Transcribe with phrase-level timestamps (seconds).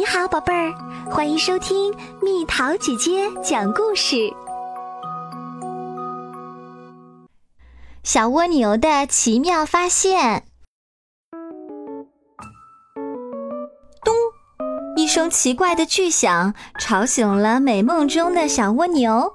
[0.00, 0.72] 你好，宝贝儿，
[1.10, 4.32] 欢迎收听蜜桃姐姐讲故事。
[8.02, 10.44] 小蜗牛的奇妙发现。
[14.02, 14.14] 咚！
[14.96, 19.34] 一声奇怪的巨响吵醒了美梦中的小蜗牛，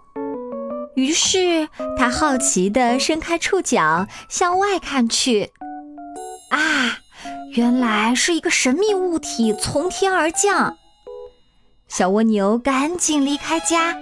[0.95, 5.51] 于是它好奇地伸开触角向外看去。
[6.49, 7.04] 啊！
[7.55, 10.75] 原来是一个神秘物体从天而降，
[11.87, 13.95] 小蜗牛赶紧离开家，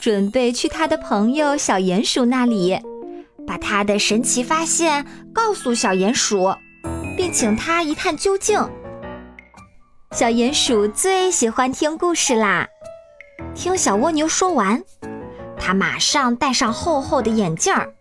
[0.00, 2.80] 准备去他的朋友小鼹鼠那里，
[3.46, 6.54] 把他的神奇发现告诉小鼹鼠，
[7.18, 8.58] 并请他一探究竟。
[10.12, 12.66] 小鼹鼠最喜欢听故事啦，
[13.54, 14.82] 听小蜗牛说完，
[15.58, 17.92] 他马上戴上厚厚的眼镜儿，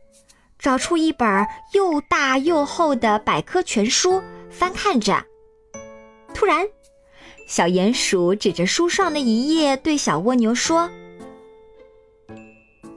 [0.65, 4.19] 找出一本又大又厚的百科全书。
[4.49, 5.23] 翻看着，
[6.33, 6.67] 突然，
[7.47, 10.89] 小鼹鼠指着书上的一页，对小蜗牛说：“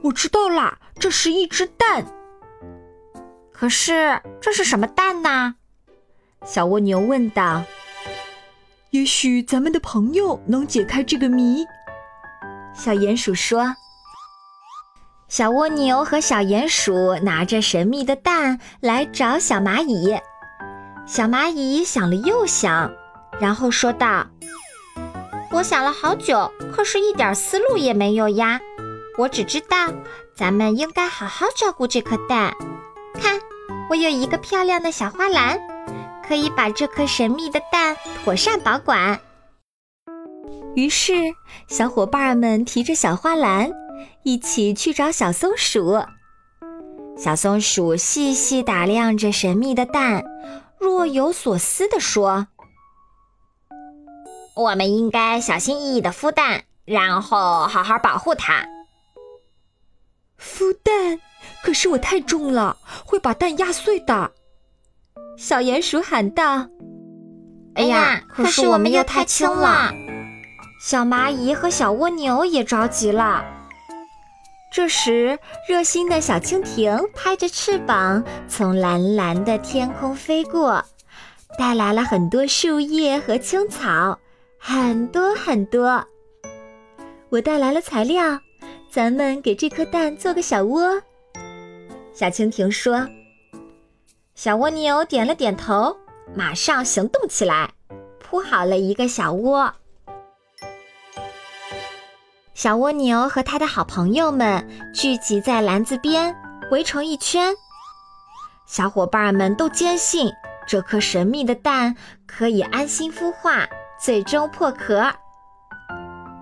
[0.01, 2.03] 我知道啦，这是一只蛋。
[3.51, 5.53] 可是这是什么蛋呢？”
[6.43, 7.63] 小蜗牛问道。
[8.89, 11.63] “也许咱们的朋友能解开这个谜。”
[12.73, 13.75] 小鼹鼠说。
[15.29, 20.19] 小蜗牛和小鼹鼠拿着神秘的蛋来找小蚂蚁。
[21.05, 22.91] 小蚂蚁想了又想，
[23.39, 24.25] 然后说道
[25.53, 28.59] ：“我想了好久，可是一点思路也没有呀。
[29.19, 29.93] 我只知道，
[30.35, 32.51] 咱们应该好好照顾这颗蛋。
[33.13, 33.39] 看，
[33.87, 35.59] 我有一个漂亮的小花篮，
[36.27, 39.19] 可以把这颗神秘的蛋妥善保管。”
[40.75, 41.13] 于是，
[41.67, 43.71] 小伙伴们提着小花篮，
[44.23, 46.03] 一起去找小松鼠。
[47.17, 50.23] 小松鼠细细打量着神秘的蛋。
[50.79, 52.47] 若有所思地说
[54.55, 58.65] ：“我们应该小心翼翼地孵蛋，然后好好保护它。”
[60.39, 61.19] 孵蛋？
[61.61, 64.31] 可是我太重了，会把蛋压碎的。”
[65.37, 66.69] 小鼹鼠喊道。
[67.75, 69.91] “哎呀，可是我们又太轻了。”
[70.81, 73.43] 小蚂蚁和小蜗牛也着急了。
[74.79, 80.81] 这时，热心的小蜻蜓拍着翅膀从蓝蓝的天空飞过，
[81.57, 84.17] 带来了很多树叶和青草，
[84.57, 86.01] 很多很多。
[87.27, 88.39] 我带来了材料，
[88.89, 91.01] 咱们给这颗蛋做个小窝。
[92.13, 93.05] 小蜻蜓说。
[94.33, 95.93] 小蜗牛点了点头，
[96.33, 97.69] 马上行动起来，
[98.17, 99.73] 铺好了一个小窝。
[102.61, 106.35] 小蜗牛和他的好朋友们聚集在篮子边，
[106.71, 107.55] 围成一圈。
[108.65, 110.29] 小伙伴们都坚信
[110.67, 111.95] 这颗神秘的蛋
[112.27, 113.65] 可以安心孵化，
[113.97, 115.09] 最终破壳。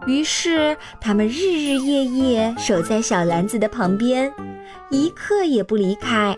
[0.08, 4.34] 于是，他们日日夜夜守在小篮子的旁边，
[4.90, 6.36] 一刻也不离开。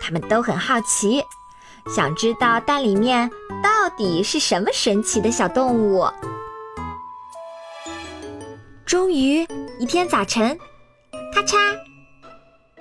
[0.00, 1.22] 他们都很好奇，
[1.86, 3.30] 想知道蛋里面
[3.62, 6.04] 到底是什么神奇的小动物。
[8.86, 9.46] 终于，
[9.78, 10.58] 一天早晨，
[11.32, 11.56] 咔嚓，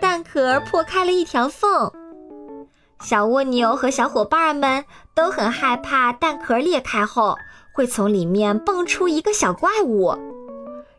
[0.02, 1.90] 蛋壳破开了一条缝。
[3.02, 4.84] 小蜗牛和小伙伴们
[5.16, 7.38] 都很害怕蛋壳裂开后
[7.74, 10.14] 会从里面蹦出一个小怪物，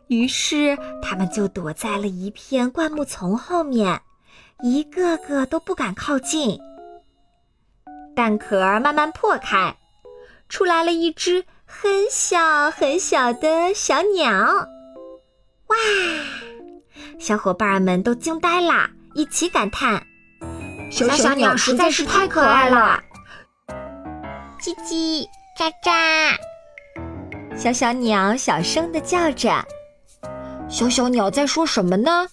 [0.07, 4.01] 于是他们就躲在了一片灌木丛后面，
[4.63, 6.59] 一个个都不敢靠近。
[8.15, 9.75] 蛋壳慢慢破开，
[10.49, 14.67] 出来了一只很小很小的小鸟。
[15.67, 15.75] 哇！
[17.19, 20.05] 小伙伴们都惊呆啦，一起感叹
[20.91, 23.01] ：“小小鸟实在是太可爱了！”
[24.61, 25.25] 叽叽
[25.57, 26.35] 喳喳，
[27.57, 29.65] 小小鸟小声的叫着。
[30.67, 32.27] 小小鸟在说什么呢？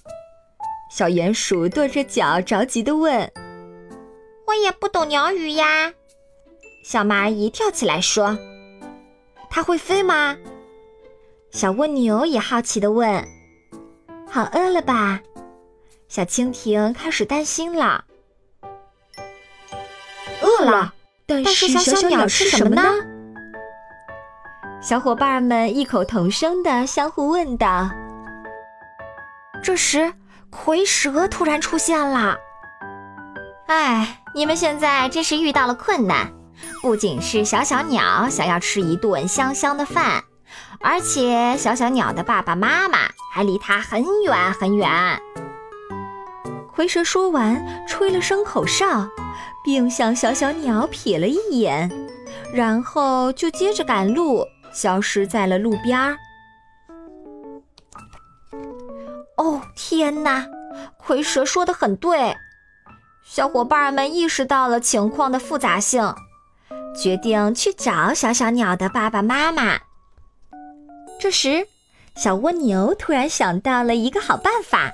[0.90, 3.30] 小鼹鼠跺着脚着急的问
[4.46, 5.92] ：“我也不懂鸟语呀。”
[6.84, 8.36] 小蚂蚁跳起来说
[9.48, 10.36] ：“它会飞吗？”
[11.52, 13.28] 小蜗牛也好奇地问
[14.26, 15.20] ：“好饿了吧？”
[16.08, 18.04] 小蜻蜓开始担心了。
[20.40, 20.94] 饿了，
[21.26, 22.82] 但是小小鸟吃什么呢？
[24.80, 27.90] 小伙伴们异口同声地相互问道。
[29.62, 30.10] 这时，
[30.50, 32.38] 蝰蛇突然出现了。
[33.66, 36.32] 哎，你们现在真是遇到了困难，
[36.80, 40.24] 不仅是小小鸟想要吃一顿香香的饭。
[40.80, 42.98] 而且，小小鸟的爸爸妈妈
[43.32, 44.88] 还离它很远很远。
[46.74, 49.08] 蝰蛇说完，吹了声口哨，
[49.64, 51.90] 并向小小鸟瞥了一眼，
[52.52, 56.16] 然后就接着赶路，消失在了路边儿。
[59.36, 60.46] 哦，天哪！
[61.04, 62.34] 蝰蛇说的很对，
[63.22, 66.14] 小伙伴们意识到了情况的复杂性，
[66.96, 69.78] 决定去找小小鸟的爸爸妈妈。
[71.22, 71.68] 这时，
[72.16, 74.90] 小蜗牛突然想到了一个好办法：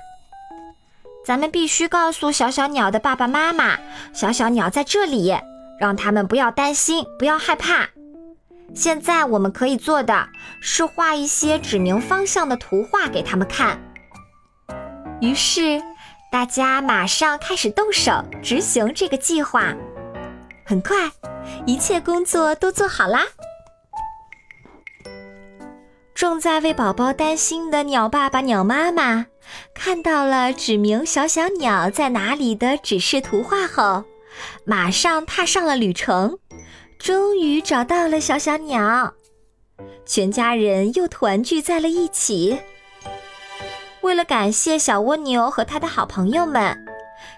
[1.25, 3.79] 咱们必须告诉小小鸟的爸爸妈妈，
[4.13, 5.35] 小小鸟在这里，
[5.79, 7.89] 让他们不要担心，不要害怕。
[8.75, 10.29] 现在我们可以做的
[10.61, 13.81] 是画一些指明方向的图画给他们看。
[15.21, 15.81] 于是，
[16.31, 19.73] 大家马上开始动手执行这个计划。
[20.63, 21.09] 很快，
[21.65, 23.23] 一切工作都做好啦。
[26.19, 29.27] 正在为宝宝担心的鸟爸爸、鸟妈妈，
[29.73, 34.03] 看到了指明小小鸟在哪里的指示图画后，
[34.65, 36.37] 马上踏上了旅程。
[36.97, 39.13] 终于找到了小小鸟，
[40.05, 42.59] 全家人又团聚在了一起。
[44.01, 46.77] 为了感谢小蜗牛和他的好朋友们，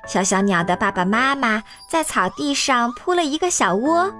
[0.07, 4.11] 小小鸟的爸爸妈妈在草地上铺了一个小窝，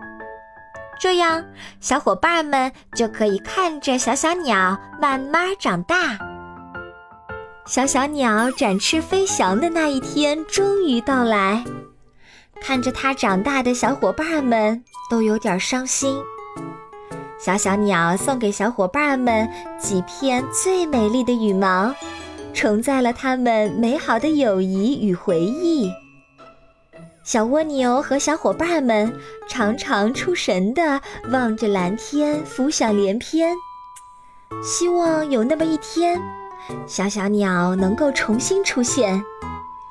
[1.01, 1.43] 这样
[1.79, 6.15] 小伙伴们就可以看着小小鸟慢慢长大。
[7.65, 11.63] 小小鸟展翅飞翔的那一天终于到来，
[12.61, 16.21] 看着它长大的小伙伴们都有点伤心。
[17.39, 19.49] 小小鸟送给小伙伴们
[19.79, 21.91] 几片最美丽的羽毛。
[22.53, 25.89] 承载了他们美好的友谊与回忆。
[27.23, 29.13] 小蜗牛和小伙伴们
[29.47, 30.99] 常常出神地
[31.31, 33.53] 望着蓝天，浮想联翩，
[34.63, 36.19] 希望有那么一天，
[36.87, 39.23] 小小鸟能够重新出现，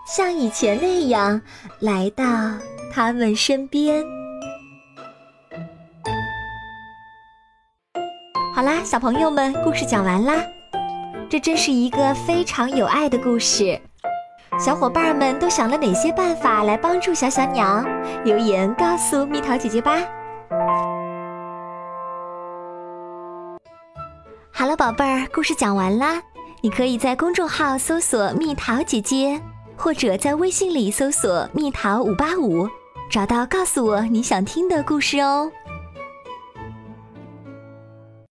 [0.04, 1.40] 像以前那样
[1.78, 2.24] 来到
[2.92, 4.04] 他们身边。
[8.52, 10.34] 好啦，小朋友们，故事讲完啦。
[11.28, 13.80] 这真是一个非常有爱的故事，
[14.62, 17.82] 小伙伴们都想了哪些办法来帮助小小鸟？
[18.24, 19.96] 留言告诉蜜桃姐姐吧。
[24.52, 26.20] 好了，宝贝儿，故事讲完啦。
[26.60, 29.40] 你可以在公众号搜索“蜜桃姐姐”，
[29.78, 32.68] 或者在微信里搜索“蜜桃五八五”，
[33.10, 35.50] 找到告诉我你想听的故事哦。